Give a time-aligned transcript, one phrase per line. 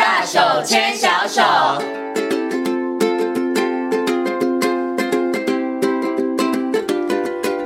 [0.00, 1.93] 大手牵小手。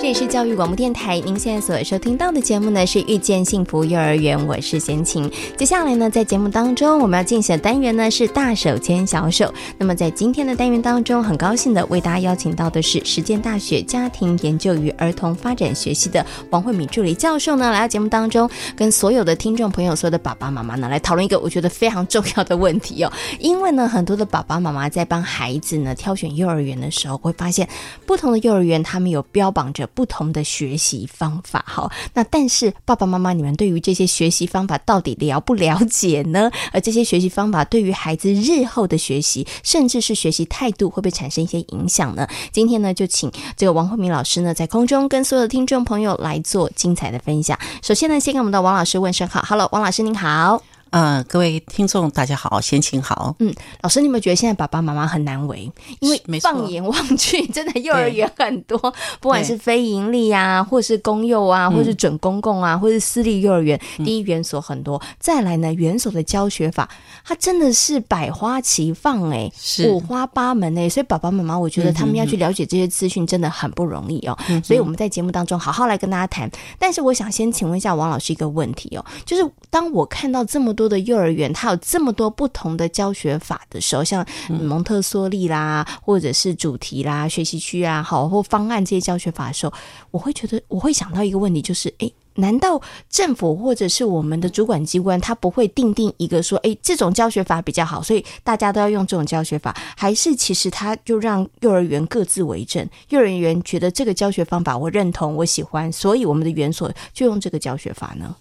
[0.08, 5.30] 里是教育广播电台，您现在所收听到的节目呢是《遇见幸福幼儿园》，我是贤琴。
[5.54, 9.52] 接下来呢，在节目当中我们要进行的单元呢是“大手牵小手”。
[9.76, 17.54] 那么在今天的单元当中，很高兴的为大家邀请到的是实践大学家庭研究与儿童发展学系的王慧敏助理教授。
[17.56, 23.12] 呢，来到节目当中，跟所有的听众朋友、所有的爸爸妈妈呢来讨论一个我觉得非常重要的问题哦。
[23.38, 27.68] 因为呢，很多的爸爸妈妈在帮孩子呢挑选幼儿园的时候，会发现
[28.06, 29.86] 不同的幼儿园他们有标榜着。
[29.98, 36.48] 不同的学习方法，好，那但是爸爸妈妈，你们对于这些学习方法到底了不了解呢？
[36.72, 42.28] 而这些学习方法对于孩子日后的学习，甚至是学习态度，会不会产生一些影响呢？
[42.52, 47.58] 今天呢，就请这个王慧敏老师呢，在空中跟所有的听众朋友来做精彩的分享。
[47.82, 50.77] 首先呢，先跟我们的王老师问声好，Hello，王老师您好。
[50.90, 53.34] 呃，各位听众，大家好，先请好。
[53.40, 55.70] 嗯，老师，你有没有觉得现在爸爸妈妈很难为？
[56.00, 58.78] 因为放眼望去，真的幼儿园很多，
[59.20, 65.00] 不管是非营利啊，或是公幼啊，或是准公共啊，或是私立幼儿园，嗯、第一园所很多。
[65.18, 66.88] 再来呢，园所的教学法，
[67.24, 69.50] 它真的是百花齐放哎，
[69.86, 74.36] 五花八门哎，所以爸爸妈妈，我觉得他们要去了解这些资讯，真的很不容易哦。
[74.48, 76.50] 嗯、所以我们在节目当中好好来跟大家谈。
[76.78, 89.72] 但是我想先请问一下王老师一个问题哦，就是当我看到这么多的幼儿园，它有这么多不同的教学法的时候，像蒙特梭利啦，或者是主题啦、学习区啊，好或方案这些教学法的时候，
[90.12, 108.36] 我会觉得我会想到一个问题，就是，诶，难道政府或者是我们的主管机关，他不会定定一个说，诶，这种教学法比较好，所以大家都要用这种教学法，还是其实他就让幼儿园各自为政，幼儿园觉得这个教学方法我认同，我喜欢，所以我们的园所就用这个教学法呢？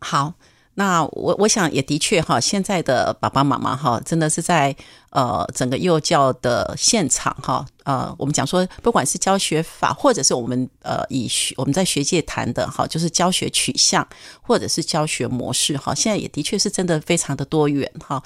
[0.00, 0.34] 好。
[0.78, 4.76] 那我我想也的确哈，现在的爸爸妈妈哈，真的是在
[5.08, 14.06] 呃整个幼教的现场哈，呃，我们讲说，不管是教学法，或者是我们呃以学我们在学界谈的哈，就是教学取向
[14.42, 18.22] 或者是教学模式哈，现在也的确是真的非常的多元哈。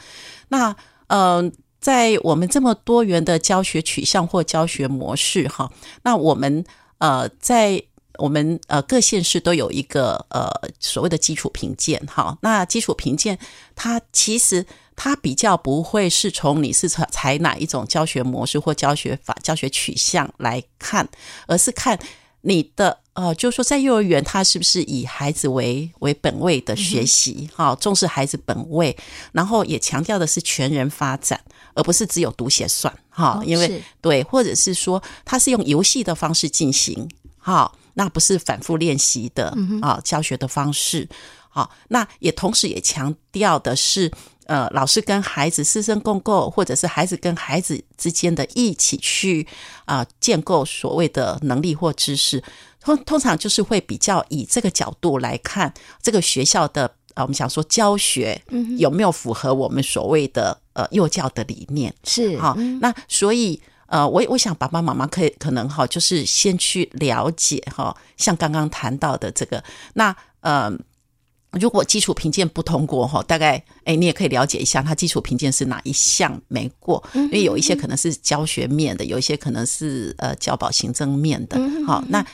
[0.49, 0.75] 那
[1.07, 1.49] 呃，
[1.81, 5.71] 在我们这么多元的教学取向或教学模式哈，
[6.03, 6.65] 那我们
[6.99, 7.81] 呃在。
[8.21, 10.49] 我们呃各县市都有一个呃
[10.79, 13.39] 所谓的基础评鉴，哈，那基础评鉴
[13.75, 14.65] 它其实
[14.95, 21.09] 它比较不会是从你是采采哪一种教学模式或教学法、教学取向来看，
[21.47, 21.99] 而是看
[22.43, 28.97] 你的呃，就是说在幼儿园它是不是以孩子为为本位的学习，哈，重视孩子本位，
[29.33, 31.41] 然后也强调的是全人发展，
[31.75, 37.09] 而不是只有读写算，哈，因为对，或者是说它是用游戏的方式进行，
[37.39, 37.71] 哈。
[38.01, 41.07] 那不是反复练习的啊，教学的方式。
[41.51, 44.11] 好，那也同时也强调的是，
[44.47, 49.47] 呃，老师跟孩子师生共构，或者是孩子跟孩子之间的一起去
[49.85, 52.43] 啊，建构所谓的能力或知识。
[52.81, 58.41] 通通常就是会比较以这个角度来看这个学校的啊，我们想说教学
[58.79, 61.95] 有没有符合我们所谓的呃幼教的理念？
[62.05, 63.61] 是好，那所以。
[63.91, 69.63] 呃，我我想爸爸妈妈可以可能哈，就是先去了解哈，像刚刚谈到的这个，
[69.95, 70.73] 那呃，
[71.59, 82.25] 如果基础评鉴不通过哈，大概哎，你也可以了解一下，他基础评鉴是哪一项没过，因为有一些可能是教学面的，有一些可能是呃教保行政面的，好，那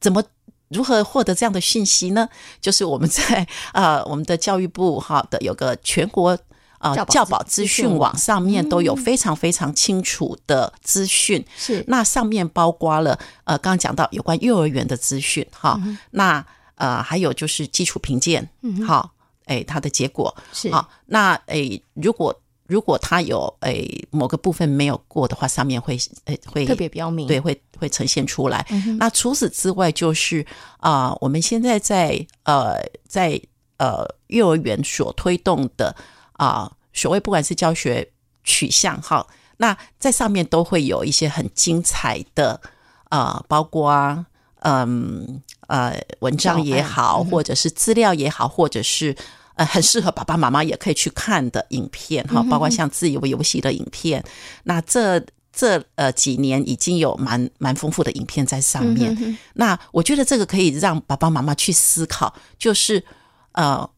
[0.00, 0.24] 怎么
[0.70, 2.26] 如何获得这样的讯息呢？
[2.62, 6.38] 就是我们在 呃我们的教育部哈的有个全国。
[6.84, 19.10] 啊，教保资讯网上面都有非常非常清楚的资讯，是、嗯、那上面包括了呃，刚刚讲到有关幼儿园的资讯，哈、嗯，那呃还有就是基础评鉴，嗯，好，
[19.46, 20.70] 哎，它的结果是。
[20.70, 28.66] 好，那哎，如果如果它有哎某个部分没有过的话，上面会哎会特别标明，对，会会呈现出来。
[28.68, 30.44] 嗯、那除此之外，就是
[30.76, 32.76] 啊、呃，我们现在在呃
[33.08, 33.40] 在
[33.78, 35.96] 呃幼儿园所推动的。
[36.34, 38.10] 啊，所谓不管是教学
[38.42, 39.26] 取向哈，
[39.56, 42.60] 那在上面都会有一些很精彩的
[43.08, 44.24] 啊，包括
[44.60, 49.16] 嗯呃文章也好，或者是资料也好，或者是
[49.54, 54.24] 呃很适合爸爸妈妈也可以去看的影片哈，包括像自由游戏的影片。
[54.64, 59.38] 那这这呃几年已经有蛮蛮丰富的影片在上面。
[59.54, 63.04] 那我觉得这个可以让爸爸妈妈去思考，就是
[63.52, 63.88] 呃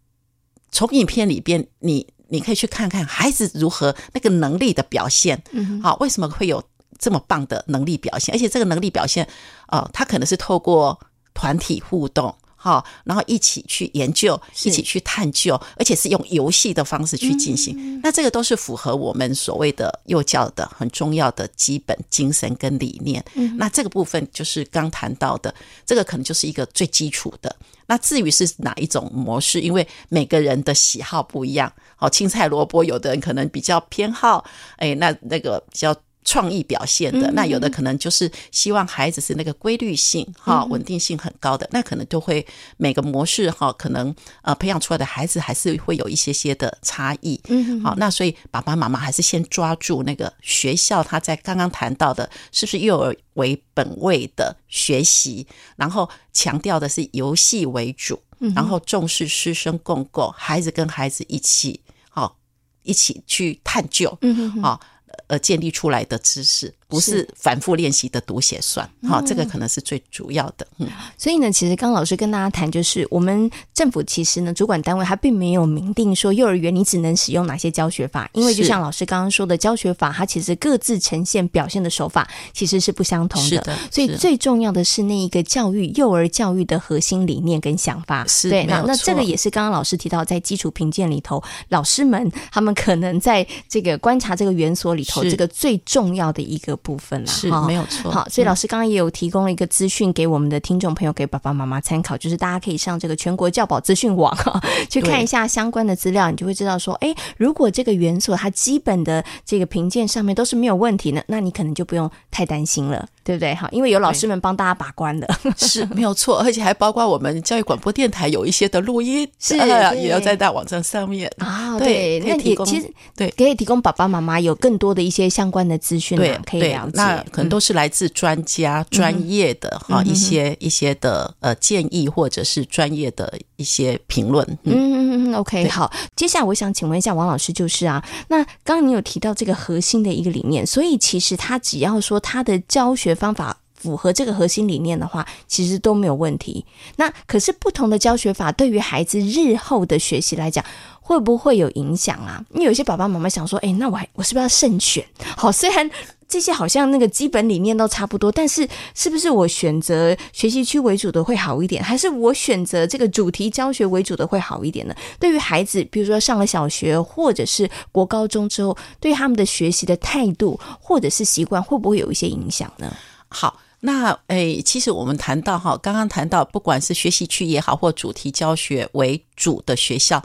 [0.70, 2.06] 从影片里边你。
[2.28, 6.62] 你可以去看看孩子如何那个能力的表现，嗯，好，为什么会有
[6.98, 8.34] 这么棒的能力表现？
[8.34, 9.26] 而且这个能力表现，
[9.68, 10.98] 呃，他可能是透过
[11.34, 12.34] 团体互动，
[12.66, 17.76] 好，然后一起去研究，一起去探究，而且是用游戏的方式去进行。
[17.78, 23.24] 嗯、那这个都是符合我们所谓的幼教的很重要的基本精神跟理念。
[23.34, 25.54] 嗯、那这个部分就是刚谈到的，
[25.86, 27.54] 这个可能就是一个最基础的。
[27.86, 34.44] 那至于是哪一种模式，因为每个人的喜好不一样，好，青菜萝卜，有的人可能比较偏好，
[34.78, 35.94] 哎，那那个比较。
[36.26, 42.44] 创意表现的，那有的可能就是希望孩子是那个规律性哈，稳定性很高的，那可能就会
[42.76, 47.40] 每个模式哈，可能呃培养出来的孩子还是会有一些些的差异。
[47.48, 55.46] 嗯，好，那所以爸爸妈妈还是先抓住那个学校他在刚刚谈到的，是不是幼儿为本位的学习，
[55.76, 58.20] 然后强调的是游戏为主，
[58.54, 61.80] 然后重视师生共构，孩子跟孩子一起
[62.10, 62.36] 好
[62.82, 64.80] 一起去探究，嗯，好。
[65.28, 66.74] 呃，建立出来的知识。
[66.88, 70.64] 不是反复练习的读写算，好，这个可能是最主要的。
[70.78, 70.86] 嗯，
[71.18, 83.48] 所以呢，其实刚老师跟大家谈，就是我们政府其实呢，主管单位它并没有明定说幼儿园你只能使用哪些教学法，因为就像老师刚刚说的，教学法它其实各自呈现表现的手法其实是不相同的。
[83.48, 88.24] 是的，所以最重要的是那一个教育幼儿教育的核心理念跟想法。
[88.28, 96.75] 是，对，那那这个也是刚刚老师提到，在基础评鉴里头，老师们他们可能在这个观察这个园所里头，这个最重要的一个。
[96.76, 113.54] 部分了是没有错，好，所以老师刚刚也有提供了一个资讯给我们的听众朋友，给爸爸妈妈参考，就是大家可以上这个全国教保资讯网哈， 去看一下相关的资料，你就会知道说，哎，如果这个园所它基本的这个评鉴上面都是没有问题呢，那你可能就不用太担心了，对不对？
[113.54, 119.56] 哈，因为有老师们帮大家把关的， 是没有错，而且还包括我们教育广播电台有一些的录音，是
[119.96, 121.30] 也要在大网站上面。
[121.38, 126.60] 啊，对，那也其实对，可以提供爸爸妈妈有更多的一些相关的资讯，对，可以。
[126.68, 134.46] 对，那可能都是来自专家、嗯、专业的哈、嗯、一些一些的呃建议，或者是专业的一些评论。
[134.64, 135.92] 嗯嗯嗯，OK，好。
[136.14, 146.64] 接下来我想请问一下王老师，就是啊，那刚刚你有提到这个核心的一个理念，所以其实他只要说他的教学方法符合这个核心理念的话，其实都没有问题。
[146.96, 150.64] 那可是不同的教学法对于孩子日后的学习来讲，
[151.00, 152.42] 会不会有影响啊？
[152.52, 155.04] 因为有些爸爸妈妈想说，哎，那我还我是不是要慎选？
[155.36, 155.90] 好，虽然。
[156.28, 164.94] 这些好像那个基本理念都差不多，但是是不是我选择学习区为主的会好一点，还是我选择这个主题教学为主的会好一点呢？
[165.20, 172.92] 对于孩子，比如说上了小学或者是国高中之后，对他们的学习的态度或者是习惯，会不会有一些影响呢？
[173.28, 180.22] 好，那诶，其实我们谈到哈，刚刚谈到，不管是学习区也好，或主题教学为主的学校。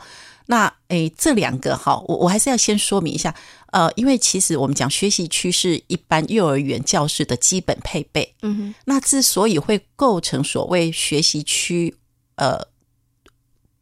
[0.52, 3.34] 那诶，这两个哈，我我还是要先说明一下，
[3.72, 11.96] 呃，因为其实我们讲学习区是一般幼儿园教室的基本配备，嗯哼，那之所以会构成所谓学习区
[12.36, 12.60] 呃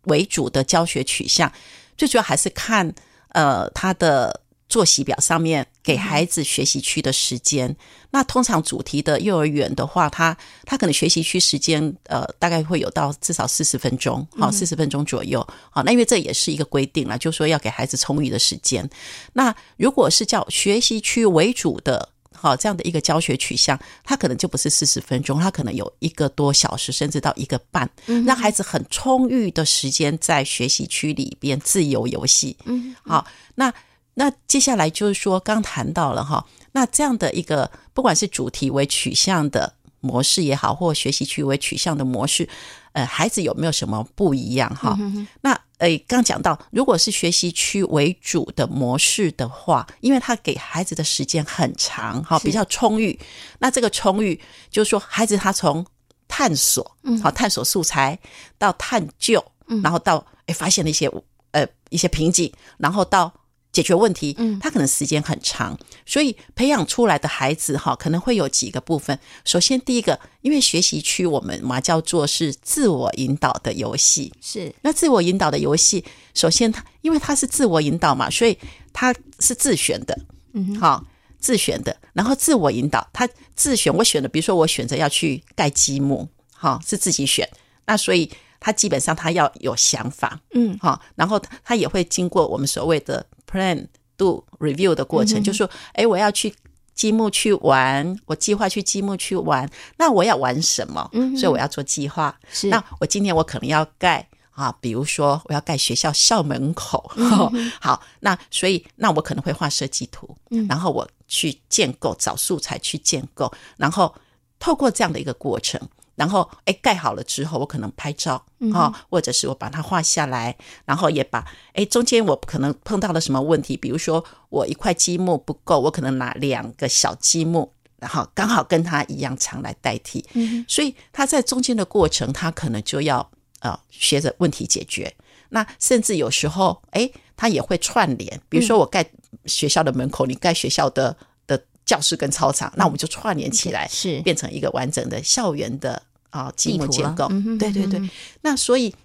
[0.03, 1.51] 为主的教学取向，
[1.97, 2.93] 最主要还是看
[3.29, 4.41] 呃他的。
[4.69, 7.75] 作息表上面给孩子学习区的时间，
[8.11, 15.41] 那通常主题的幼儿园的话，他他可能学习区时间呃大概会有到至少四十分钟，好四十分钟左右，
[15.71, 18.87] 好，那因为这也是一个规定了，就是说要给孩子充裕的时间。
[19.33, 27.89] 那如果是叫学习区为主的，好这样的一个教学取向，他可能就不是四十分钟，他可能有一个多小时，甚至到一个半，
[28.27, 32.55] 让孩子很充裕的时间在学习区里边自由游戏。
[32.65, 33.73] 嗯，好，那。
[34.15, 42.47] 那接下来就是说，刚谈到了哈，那这样的一个不管是主题为取向的模式也好，或学习区为取向的模式，
[42.91, 44.97] 呃，孩子有没有什么不一样哈？
[45.41, 53.17] 那呃，刚讲到，如果是学习区为主的模式的话，因为他给孩子的时间很长，哈，比较充裕。
[53.59, 54.37] 那这个充裕，
[54.69, 55.85] 就是说，孩子他从
[56.27, 58.19] 探索，好、嗯、探索素材
[58.57, 59.41] 到探究，
[59.81, 61.09] 然后到诶发现了一些
[61.51, 63.33] 呃一些瓶颈，然后到。
[63.71, 69.17] 解决问题，嗯，他可能时间很长，所以培养出来的孩子哈，可能会有几个部分。
[69.45, 74.73] 首先，第一个，因为学习区我们嘛叫做是自我引导的游戏，是。
[74.81, 78.57] 那自我引导的游戏，首先它因为他是自我引导嘛，所以
[78.91, 80.19] 他是自选的，
[80.53, 81.05] 嗯，好，
[81.39, 87.47] 自选的，然后自我引导，他自选，我选的，比如说我选择要去盖积木，好，是自己选，
[87.85, 93.23] 那所以他基本上他要有想法，嗯，好，然后他也会经过我们所谓的。
[93.49, 96.53] Plan do review 的过程，嗯、就是说，哎，我要去
[96.93, 101.09] 积木去玩，我计划去积木去玩，那我要玩什么？
[101.13, 102.37] 嗯，所以我要做计划。
[102.51, 107.11] 是，那我今天我可能要盖啊，比如说我要盖学校校门口。
[107.15, 114.13] 嗯、 好，那所以那我可能会画设计图，嗯，然后我去建构，找素材去建构，然后
[114.59, 115.79] 透过这样的一个过程。
[116.19, 130.25] 然后，哎，盖好了之后，我可能拍照啊、嗯哦，或者是我把它画下来，然后也把，哎，中间我可能碰到了什么问题，比如说我一块积木不够，我可能拿两个小积木，然后刚好跟它一样长来代替。
[130.33, 135.15] 嗯，所以他在中间的过程，他可能就要呃学着问题解决。
[135.47, 139.09] 那甚至有时候，哎，他也会串联，比如说我盖
[139.45, 141.15] 学校的门口，嗯、你盖学校的
[141.47, 146.03] 的教室跟操场，那我们就串联起来，是变成一个完整的校园的。
[146.29, 148.09] 啊，积木结构，嗯、对对对。
[148.41, 148.95] 那所以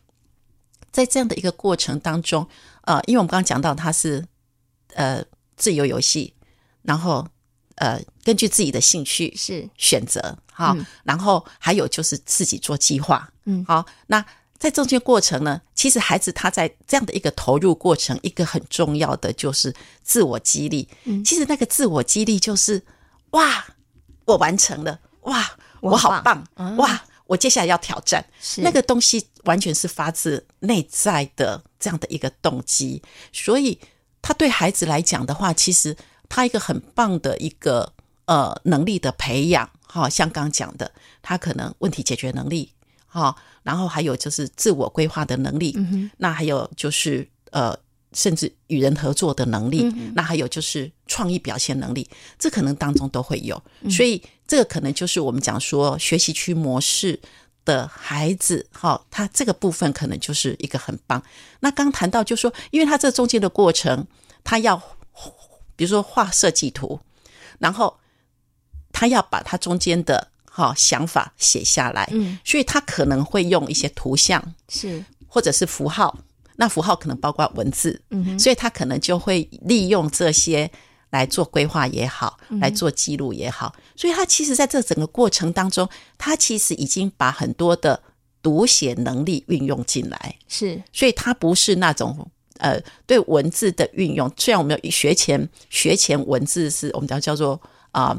[0.93, 2.47] 在这样的一个过程当中，
[2.83, 4.25] 呃，因为我们刚刚讲到它是
[4.95, 5.25] 呃
[5.57, 6.35] 自由游戏，
[6.83, 7.27] 然后
[7.77, 13.85] 呃根据自己的兴趣是选择哈，然后还有就是自己做计划，嗯，好。
[14.07, 14.25] 那
[14.59, 20.89] 在中间过程呢，其实孩子他在这样的一个投入过程，一个很重要的就是自我激励。
[21.05, 22.83] 嗯，其实那个自我激励就是
[23.31, 23.65] 哇，
[24.27, 25.51] 我完成了，哇，
[25.81, 27.05] 我好棒，嗯、哇。
[27.27, 28.25] 我接下来要挑战，
[28.59, 33.03] 那个东西完全是发自内在的这样的一个动机，
[33.33, 33.79] 所以
[34.21, 35.97] 他对孩子来讲的话，其实
[36.29, 37.93] 他一个很棒的一个
[38.27, 42.73] 呃能力的培养，哈，像刚刚讲的，他可能问题解决能力，
[43.07, 45.77] 哈，然后还有就是自我规划的能力，
[46.19, 47.79] 那还有就是呃。
[48.15, 53.61] 甚至与人合作的能力，嗯、那还有就是创意表现能力，这可能当中都会有。
[53.81, 57.19] 嗯、所以这个可能就是我们讲说学习区模式
[57.65, 61.23] 的孩子，哈，他这个部分可能就是一个很棒。
[61.61, 64.07] 那刚谈到就是说，因为他这中间的过程，
[64.45, 64.81] 他要
[65.77, 67.01] 比如说画设计图，
[67.59, 67.99] 然后
[68.93, 76.17] 他要把他中间的哈想法写下来，嗯，所以他可能会用一些图像，是或者是符号。
[76.57, 80.71] 那符号可能包括文字，嗯哼，所以他可能就会利用这些
[81.11, 83.75] 来做规划也好，嗯、来做记录也好。
[83.97, 88.01] 所以他其实在这整个过程当中，他其实已经把很多的
[88.41, 90.37] 读写能力运用进来。
[90.47, 94.31] 是，所以他不是那种呃对文字的运用。
[94.37, 98.17] 虽然我们有学前学前文字是我们叫叫做啊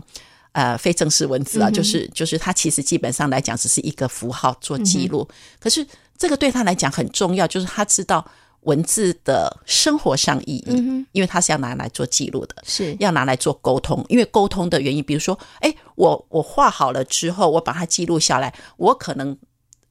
[0.52, 5.86] 呃，呃非正式文字啊，嗯、就是就是它其实基本上来讲只是一个符号做记录，嗯、可是。
[6.18, 8.26] 这个对他来讲很重要，就是他知道
[8.62, 14.04] 文字的生活上意义，嗯、哼因为他是要拿来做记录的，是要拿来做沟通。
[14.10, 19.38] 因为沟通的原因，比如说，哎，我我画好了之后，我把它记录下来，我可能，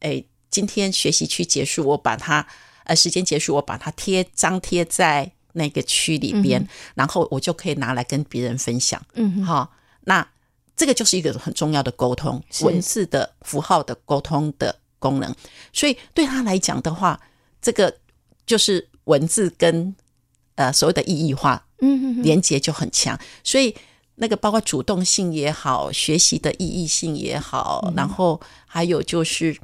[0.00, 2.47] 哎，今天学习区结束，我把它，
[2.85, 9.00] 呃，时间结束，我把它贴张贴在那个区里边，嗯、然后我就可以拿来跟别人分享。
[9.12, 9.69] 嗯哼，好、哦，
[10.04, 10.26] 那
[10.75, 14.81] 这个就是一个很重要的沟通，文字的符号的沟通的。
[15.04, 15.30] 功能，
[15.70, 17.20] 所以对他来讲的话，
[17.61, 17.94] 这个
[18.46, 19.94] 就是文字跟
[20.54, 23.18] 呃所谓的意义化，嗯，连接就很强。
[23.42, 23.75] 所以
[24.14, 29.54] 那个包括主动性也好，学习的意义性也好，然后还有就是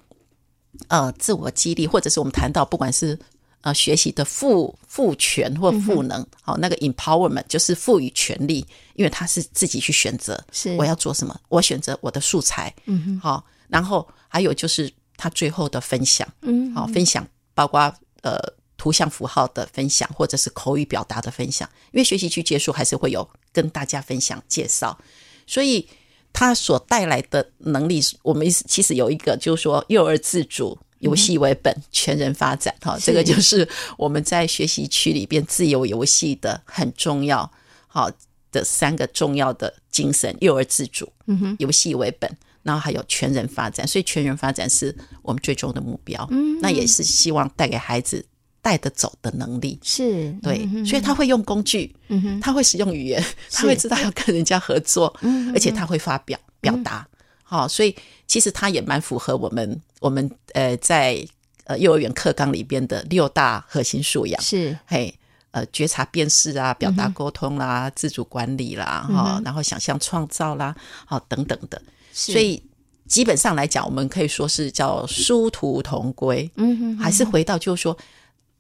[0.89, 3.19] 呃自我激励，或者是我们谈到不管是
[3.63, 10.77] 呃学习的赋赋权或赋能，好，那个 empowerment 就是赋予权利，因为他是自己去选择，是。
[10.77, 14.93] 我要做什么，我选择我的素材，嗯哼，好，然后还有就是。
[15.21, 18.39] 他最后的分享，嗯，好，分享包括呃
[18.79, 21.69] 图像符号的分享，或者是口语表达的分享。
[21.93, 24.99] 因为学习区结束还是会有跟大家分享介绍，
[25.47, 25.87] 所以
[26.33, 32.75] 他所带来的能力，我们其实有一个就是说幼儿自主、游戏为本、嗯、全人发展。
[32.81, 37.53] 哈，这个就是我们在学习区里边自由游戏的很重要
[37.87, 38.11] 好
[38.51, 42.35] 的三个重要的精神：幼儿自主，嗯哼，游戏为本。
[42.63, 46.27] 然后还有全人发展，所以全人发展是我们最终的目标。
[46.31, 48.25] 嗯，那也是希望带给孩子
[48.61, 49.79] 带得走的能力。
[49.83, 57.07] 是对，所以他会用工具，嗯哼，他会使用语言，他会知道要跟人家合作，嗯哼，而且他会发表表达。
[57.43, 57.97] 好、所以
[58.29, 61.27] 其实他也蛮符合我们我们呃在
[61.65, 64.41] 呃幼儿园课纲里边的六大核心素养。
[64.41, 65.13] 是，嘿，
[65.51, 70.77] 呃，觉察辨识啊，表达沟通啦，嗯、自主管理啦，哈、然后想象创造啦，
[71.07, 71.83] 好、哦，等等的。
[72.13, 72.63] 所以
[73.07, 76.51] 基本上来讲，我们可以说是叫殊途同归。
[76.57, 77.97] 嗯哼，还是回到就是说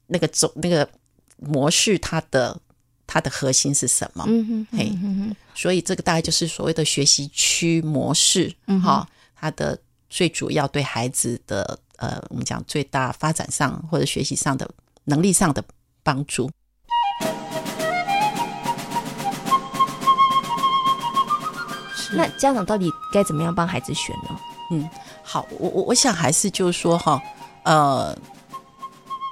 [0.06, 0.88] 那个总那个
[1.36, 2.60] 模式，它的
[3.06, 4.24] 它的核心是什么？
[4.26, 8.52] 嗯哼，嘿，所以这个大概就是所谓的学习区模式。
[8.66, 9.78] 嗯，哈，它的
[10.08, 14.68] 最主要对孩子的呃，我们讲最大发展上或者学习上的
[15.04, 15.62] 能力上的
[16.02, 16.50] 帮助。
[22.12, 24.40] 那家长到底该怎么样帮孩子选呢？
[24.72, 24.88] 嗯，
[25.22, 27.20] 好，我我我想还是就是说哈，
[27.64, 28.16] 呃，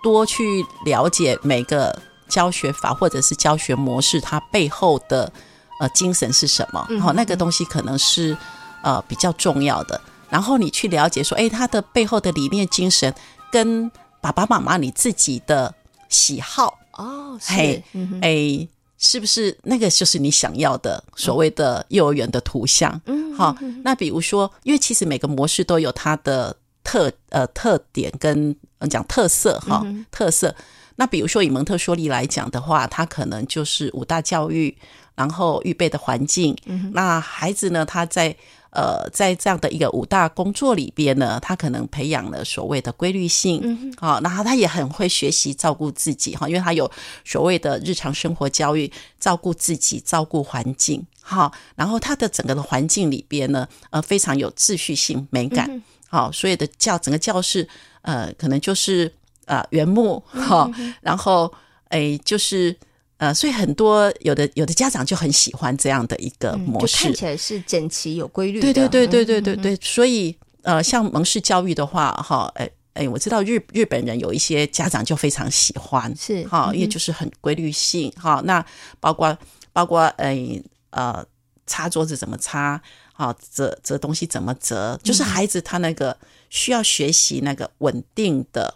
[0.02, 1.96] 多去了解每个
[2.28, 5.32] 教学法或者是教学模式它背后的
[5.80, 8.36] 呃精神是什么，好、嗯，那个东西可能是
[8.82, 10.00] 呃比较重要的。
[10.28, 13.14] 然后你去了解说，哎，他的背后的理念精神
[13.50, 15.72] 跟爸爸妈妈你自己的
[16.08, 17.82] 喜好哦，是，
[18.20, 23.00] 哎，是不是那个就是你想要的所谓的幼儿园的图像？
[23.06, 28.54] 嗯，好，那比如说，因为其实每个模式都有它的特呃特点跟
[28.90, 30.54] 讲特色哈，特色。
[30.96, 34.76] 那比如说以蒙特梭利来讲的话，它可能就是五大教育，
[35.14, 36.56] 然后预备的环境。
[36.66, 38.36] 嗯、那孩子呢，他在
[38.70, 43.60] 呃在这样的一个五大工作里边呢，他可能培养了所谓的规律性。
[43.62, 46.90] 嗯，好，然后他也很会学习照顾自己哈，因为他有
[47.24, 51.04] 所谓的日常生活教育，照顾自己，照顾环境。
[51.20, 55.82] 好，然后他的整个的环境里边呢，呃，非常有秩序性、美感。
[56.08, 57.68] 好，所有的教整个教室，
[58.02, 59.12] 呃，可能就是。
[59.48, 60.70] 呃，原木哈，
[61.00, 61.50] 然后
[61.88, 62.76] 诶，就是
[63.18, 68.60] 呃，所以很多有的有的家长就很喜欢这样的一个模式，看起来是整齐有规律。
[68.60, 78.40] 对对对对对对对，所以呃，像蒙氏教育的话，哈，哎哎，我知道日日本人有一些家长就非常喜欢，是哈，因为就是很规律性哈。
[78.44, 78.64] 那
[79.00, 79.36] 包括
[79.72, 81.24] 包括哎呃，
[81.66, 82.80] 擦桌子怎么擦，
[83.14, 86.16] 啊，折折东西怎么折，就是孩子他那个
[86.50, 88.74] 需要学习那个稳定的。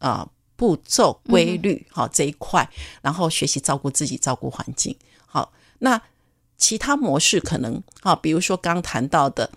[0.00, 2.68] 啊、呃，步骤规律，好、哦、这一块，
[3.02, 4.96] 然后学习照顾自己，照顾环境。
[5.26, 6.00] 好，那
[6.56, 9.50] 其他模式可能啊、哦，比如说刚谈到的，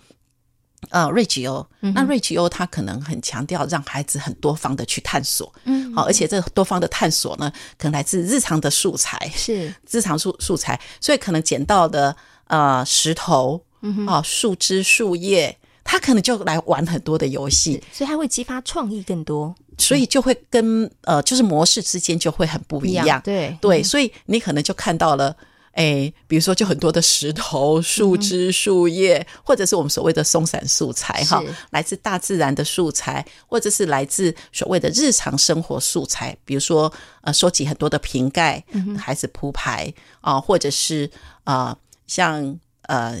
[0.90, 9.72] 呃，瑞吉欧，那瑞吉欧他可能很强调让孩子很多方的去探索，嗯，好，而且这多方的探索呢，可能来自日常的素材，是。
[9.90, 12.14] 日常素素材，所以可能捡到的
[12.46, 19.54] 呃石头，嗯，啊，树枝、树叶，他可能就来玩很多的游戏，所以他会激发创意更多。
[19.78, 23.56] 所以就会跟呃，就是模式之间就会很不一样，对。
[23.60, 25.34] 对，所以你可能就看到了，
[25.72, 38.62] 哎，比如说就很多的石头、树枝、树叶，嗯、或者是我们所谓的松散素材哈，来自大自然的素材，或者是来自所谓的日常生活素材，比如说呃，收集很多的瓶盖，
[38.98, 41.08] 孩子铺排啊、呃，或者是
[41.44, 43.16] 啊、呃，像呃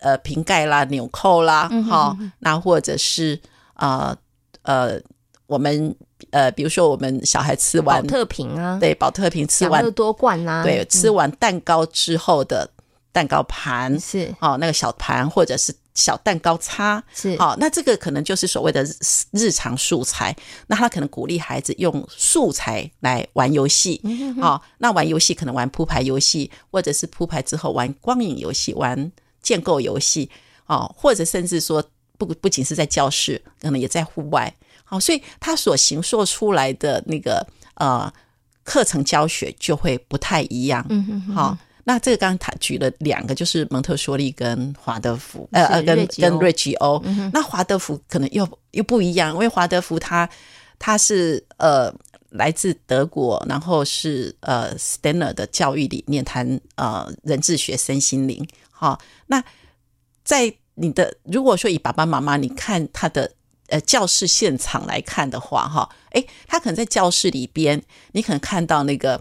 [0.00, 3.40] 呃瓶盖啦、纽扣啦，哈、嗯，那或者是
[3.72, 4.14] 啊
[4.62, 4.90] 呃。
[4.90, 5.00] 呃
[5.48, 5.96] 我们
[6.30, 12.70] 呃，比如说我们小孩吃完宝特瓶啊，对，宝特瓶吃完乐多罐啊，对，吃完蛋糕之后的
[13.12, 14.32] 蛋糕盘是。
[14.40, 17.34] 哦，那个小盘或者是小蛋糕叉是。
[17.38, 18.86] 好，那这个可能就是所谓的
[19.30, 20.36] 日常素材。
[20.66, 24.02] 那他可能鼓励孩子用素材来玩游戏，
[24.38, 29.10] 好，那玩游戏可能玩铺排游戏，或者是铺排之后玩光影游戏、玩
[29.42, 30.30] 建构游戏，
[30.66, 31.82] 哦，或者甚至说
[32.18, 34.54] 不不仅是在教室，可能也在户外。
[34.90, 38.10] 好，所以他所形塑出来的那个呃
[38.64, 40.82] 课程教学就会不太一样。
[40.88, 41.34] 嗯嗯，哼。
[41.34, 46.98] 好，那这个刚刚他举了两个，就是蒙特梭利跟华德福，呃呃，跟跟瑞吉欧。
[47.04, 50.26] 嗯、那华德福可能又又不一样，因为华德福他
[50.78, 51.94] 他是呃
[52.30, 58.42] 来自德国，然后是呃 Stenner 的教育理念，谈呃人智学、身心灵。
[58.70, 59.44] 好，那
[60.24, 63.30] 在你的如果说以爸爸妈妈，你看他的。
[63.68, 69.20] 呃，教室现场来看的话，哈，诶，他可能在教室里边，你可能看到那个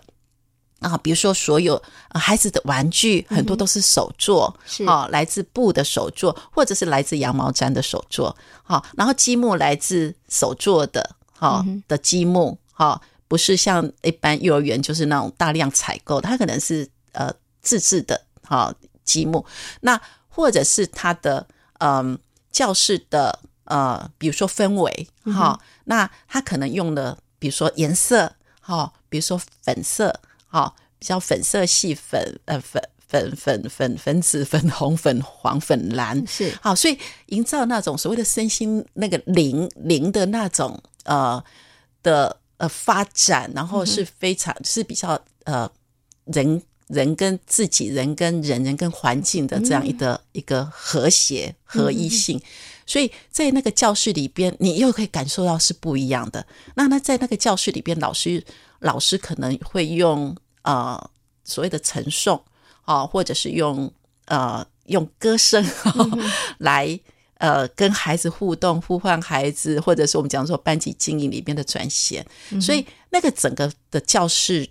[0.80, 1.82] 啊，比如说所有
[2.14, 8.34] 孩子的玩具很多都是手作，是、嗯、啊，来自布的手作，或者是来自羊毛毡的手作，
[8.64, 17.30] 好，然后积木来自手做的，哈的积木，哈，不是像一般幼儿园就是那种大量采购，它可能是呃
[17.62, 19.46] 自制的，哈积木，
[19.82, 21.46] 那或者是他的
[21.80, 23.40] 嗯、呃、教室的。
[23.68, 36.58] 呃，比如说氛围哈、哦，那他可能用的，比如说颜色哈、哦，比如说粉色哈、哦，比较粉色系粉呃粉粉粉粉粉紫粉红粉黄粉蓝是。
[36.62, 41.44] 好，所以营造那种所谓的身心那个灵灵的那种呃
[42.02, 45.70] 的呃发展，然后是非常、嗯、是比较呃
[46.24, 52.38] 人人跟自己人跟人人跟环境的这样一个、嗯、一个和谐合一性。
[52.38, 52.42] 嗯
[52.88, 56.44] 所以在那个教室里边，你又可以感受到是不一样的。
[56.76, 58.42] 那那在那个教室里边，老师
[58.80, 60.98] 老师可能会用呃
[61.44, 62.42] 所谓的晨诵
[62.86, 63.92] 啊，或者是用
[64.26, 65.62] 呃用歌声、
[66.00, 66.98] 嗯、来
[67.40, 72.26] 呃跟孩子互动，呼唤孩子，或者是我们讲说班级经营里边的转衔。
[72.52, 74.66] 嗯、所以那个整个的教室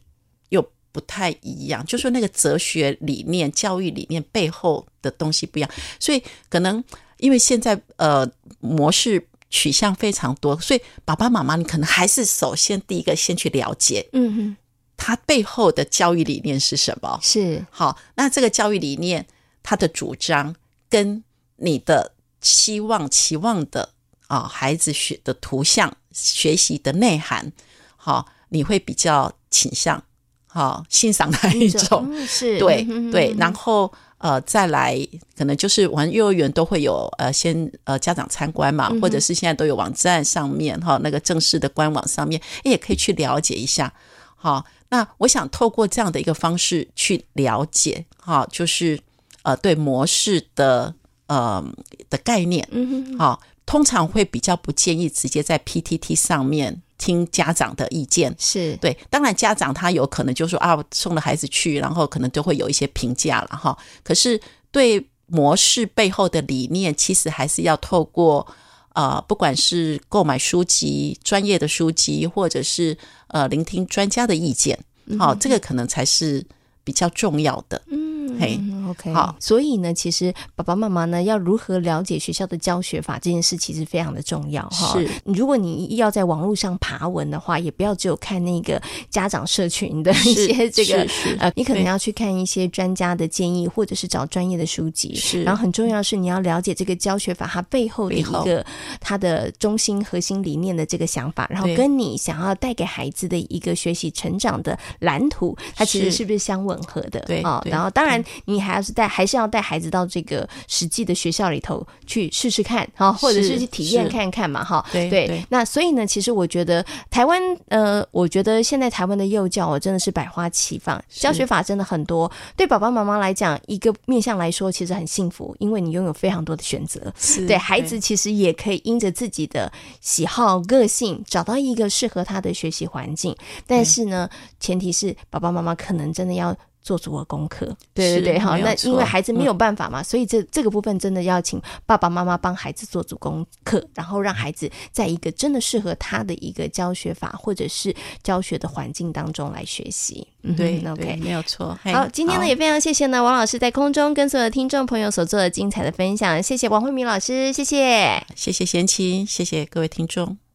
[0.48, 6.82] 又不太一样，就说那个哲学理念、教育理念背后的东西不一样，所以可能。
[7.18, 8.28] 因为现在呃
[8.60, 14.56] 模式取向非常多，所以爸爸妈妈你可能还是首先第一个先去了解，嗯哼，
[14.96, 17.18] 他背后的教育理念是什么？
[17.22, 19.26] 是好，那这个教育理念
[19.62, 20.54] 他的主张
[20.90, 21.22] 跟
[21.56, 23.90] 你的期望期望的
[24.26, 27.52] 啊、哦，孩子学的图像学习的内涵，
[27.96, 30.02] 好、哦，你会比较倾向
[30.46, 32.06] 好、哦、欣赏哪一种？
[32.10, 33.90] 嗯、是对对，然后。
[34.18, 34.98] 呃，再来
[35.36, 43.92] 可能就是玩幼儿园都会有呃，先呃家长参观嘛，或者是现在都有网站上面哈，那个正式的官网上面也可以去了解一下。
[44.34, 48.98] 好，那我想透过这样的一个方式去了解哈，就是
[49.42, 50.94] 呃对模式的
[51.26, 51.62] 呃
[52.08, 56.82] 的概念，嗯，好，通常会比较不建议直接在 PTT 上面。
[56.98, 58.34] 听家长的意见。
[58.38, 58.76] 是。
[58.76, 63.76] 对，当然家长他有可能就说啊，送了孩子去，然后可能就会有一些评价了哈。
[64.02, 68.46] 可是对模式背后的理念，其实还是要透过
[68.94, 72.96] 呃，不管是购买书籍、专业的书籍，或者是
[73.28, 74.78] 呃聆听专家的意见，
[75.18, 76.42] 好，这个可能才是
[76.86, 77.82] 比较重要的。
[77.90, 78.60] 嗯，嘿。
[78.86, 84.92] OK，好，所以呢，其实爸爸妈妈呢要如何了解学校的教学法这件事，其实非常的重要哈。
[84.92, 91.04] 是，如果你要在网络上爬文的话，也不要只有看那个家长社群的 一些这个
[91.40, 95.16] 呃，你可能要去看一些专家的建议，或者是找专业的书籍。
[95.16, 98.64] 是，然后很重要是你要了解这个教学法它背后的一个
[99.00, 107.18] 它的中心核心理念的这个想法，然后跟你想要带给孩子的一个学习成长的蓝图，它其实是不是相吻合的？
[107.26, 108.76] 对啊，然后当然你还。
[108.76, 114.84] 要是带还是要带孩子到这个实际的学校里头去试试看哈，或者是去体验看看嘛哈。
[114.92, 115.42] 对对。
[115.48, 122.30] 那所以呢，其实我觉得台湾呃，我觉得现在台湾的幼教哦，真的是百花齐放，教学法真的很多。
[122.54, 127.00] 对爸爸妈妈来讲，一个面向来说，其实很幸福，因为你拥有非常多的选择。
[127.18, 127.46] 是。
[127.46, 133.34] 对孩子，其实也可以因着自己的喜好、个性，找到一个适合他的学习环境。
[133.66, 134.28] 但是呢，
[134.60, 136.54] 前提是爸爸妈妈可能真的要。
[136.86, 150.24] 做足了功课，对对对，好，那因为孩子没有办法嘛，嗯、所以这这个部分真的要请爸爸妈妈帮孩子做足功课，然后让孩子在一个真的适合他的一个教学法或者是教学的环境当中来学习。
[150.42, 151.76] 嗯，对，OK，没有错。
[151.82, 160.45] 好，今天呢也非常谢谢呢王老师在空中跟所有的听众朋友所做的精彩的分享，谢谢王慧敏老师，谢谢，谢谢贤妻，谢谢各位听众。